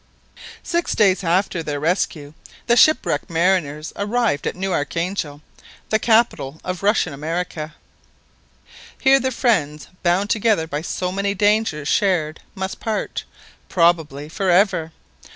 Six 0.63 0.95
days 0.95 1.23
after 1.23 1.61
their 1.61 1.79
rescue 1.79 2.33
the 2.65 2.75
shipwrecked 2.75 3.29
mariners 3.29 3.93
arrived 3.95 4.47
at 4.47 4.55
New 4.55 4.71
Archangel, 4.73 5.43
the 5.89 5.99
capital 5.99 6.59
of 6.63 6.81
Russian 6.81 7.13
America. 7.13 7.75
Here 8.99 9.19
the 9.19 9.29
friends, 9.29 9.89
bound 10.01 10.31
together 10.31 10.65
by 10.65 10.81
so 10.81 11.11
many 11.11 11.35
dangers 11.35 11.87
shared, 11.87 12.39
must 12.55 12.79
part, 12.79 13.25
probably 13.69 14.27
for 14.27 14.49
ever! 14.49 14.91